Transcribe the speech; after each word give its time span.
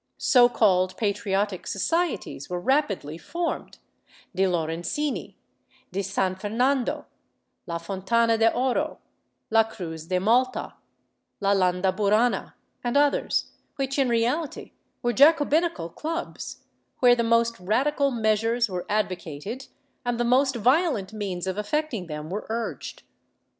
So 0.17 0.49
called 0.49 0.97
patriotic 0.97 1.67
societies 1.67 2.49
were 2.49 2.59
rapidly 2.59 3.19
formed— 3.19 3.77
de 4.35 4.47
Lorencini, 4.47 5.35
de 5.91 6.01
San 6.01 6.35
Fernando, 6.35 7.05
la 7.67 7.77
Fontana 7.77 8.35
de 8.35 8.51
Oro, 8.51 8.97
la 9.51 9.63
Cruz 9.63 10.07
de 10.07 10.19
Malta, 10.19 10.73
la 11.39 11.53
Landaburana 11.53 12.55
and 12.83 12.97
others— 12.97 13.51
which 13.75 13.99
in 13.99 14.09
reality 14.09 14.71
were 15.03 15.13
Jacobinical 15.13 15.89
clubs, 15.89 16.63
where 16.99 17.15
the 17.15 17.21
most 17.23 17.59
radical 17.59 18.09
measures 18.09 18.67
were 18.67 18.87
advocated, 18.89 19.67
and 20.03 20.19
the 20.19 20.23
most 20.25 20.55
violent 20.55 21.13
means 21.13 21.45
of 21.45 21.59
effecting 21.59 22.07
them 22.07 22.31
were 22.31 22.47
urged. 22.49 23.03